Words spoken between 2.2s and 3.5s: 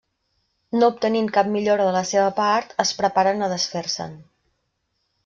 part, es preparen